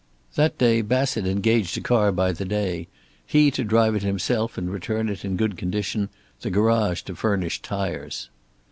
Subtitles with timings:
[0.33, 2.87] That day Bassett engaged a car by the day,
[3.23, 7.61] he to drive it himself and return it in good condition, the garage to furnish
[7.61, 8.31] tires.